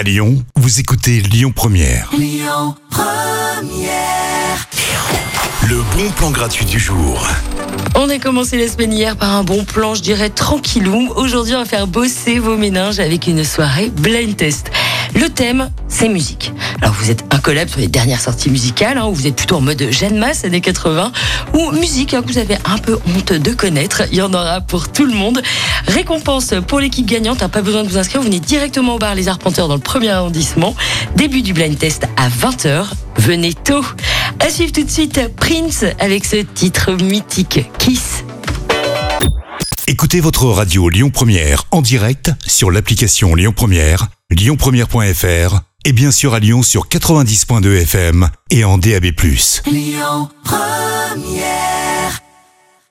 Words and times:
À 0.00 0.02
Lyon, 0.02 0.42
vous 0.56 0.80
écoutez 0.80 1.20
Lyon 1.20 1.52
Première. 1.54 2.10
Le 5.68 5.76
bon 5.94 6.10
plan 6.16 6.30
gratuit 6.30 6.64
du 6.64 6.78
jour. 6.78 7.28
On 7.94 8.08
a 8.08 8.18
commencé 8.18 8.56
la 8.56 8.66
semaine 8.66 8.94
hier 8.94 9.14
par 9.14 9.34
un 9.34 9.44
bon 9.44 9.66
plan, 9.66 9.94
je 9.94 10.00
dirais 10.00 10.30
tranquillou. 10.30 11.12
Aujourd'hui, 11.16 11.54
on 11.54 11.58
va 11.58 11.64
faire 11.66 11.86
bosser 11.86 12.38
vos 12.38 12.56
méninges 12.56 12.98
avec 12.98 13.26
une 13.26 13.44
soirée 13.44 13.90
blind 13.90 14.34
test. 14.38 14.70
Le 15.14 15.28
thème, 15.28 15.70
c'est 15.88 16.08
musique. 16.08 16.52
Alors 16.80 16.94
vous 16.94 17.10
êtes 17.10 17.24
incollable 17.30 17.68
sur 17.68 17.80
les 17.80 17.88
dernières 17.88 18.20
sorties 18.20 18.48
musicales, 18.48 18.96
hein, 18.96 19.06
ou 19.06 19.12
vous 19.12 19.26
êtes 19.26 19.36
plutôt 19.36 19.56
en 19.56 19.60
mode 19.60 19.88
Jeanne 19.90 20.16
Masse 20.16 20.44
années 20.44 20.60
80, 20.60 21.12
ou 21.52 21.72
musique 21.72 22.14
hein, 22.14 22.22
que 22.22 22.32
vous 22.32 22.38
avez 22.38 22.56
un 22.64 22.78
peu 22.78 22.98
honte 23.06 23.32
de 23.32 23.50
connaître. 23.52 24.02
Il 24.12 24.18
y 24.18 24.22
en 24.22 24.32
aura 24.32 24.60
pour 24.60 24.90
tout 24.90 25.04
le 25.04 25.12
monde. 25.12 25.42
Récompense 25.90 26.54
pour 26.68 26.78
l'équipe 26.78 27.04
gagnante, 27.04 27.44
pas 27.48 27.62
besoin 27.62 27.82
de 27.82 27.88
vous 27.88 27.98
inscrire, 27.98 28.20
vous 28.20 28.28
venez 28.28 28.38
directement 28.38 28.94
au 28.94 28.98
bar 28.98 29.16
Les 29.16 29.26
Arpenteurs 29.26 29.66
dans 29.66 29.74
le 29.74 29.80
premier 29.80 30.10
arrondissement. 30.10 30.76
Début 31.16 31.42
du 31.42 31.52
blind 31.52 31.76
test 31.76 32.06
à 32.16 32.28
20h. 32.28 32.86
Venez 33.16 33.54
tôt. 33.54 33.84
À 34.38 34.50
suivre 34.50 34.70
tout 34.70 34.84
de 34.84 34.90
suite 34.90 35.20
Prince 35.36 35.84
avec 35.98 36.24
ce 36.24 36.36
titre 36.36 36.92
mythique 36.92 37.68
Kiss. 37.78 38.24
Écoutez 39.88 40.20
votre 40.20 40.46
radio 40.46 40.88
Lyon 40.88 41.10
Première 41.10 41.64
en 41.72 41.82
direct 41.82 42.30
sur 42.46 42.70
l'application 42.70 43.34
Lyon 43.34 43.52
Première, 43.54 44.06
lyonpremière.fr 44.30 45.60
et 45.84 45.92
bien 45.92 46.12
sûr 46.12 46.34
à 46.34 46.38
Lyon 46.38 46.62
sur 46.62 46.86
90.2 46.86 47.82
FM 47.82 48.28
et 48.50 48.62
en 48.62 48.78
DAB+. 48.78 49.06
Lyon 49.66 50.28
Première 50.44 51.49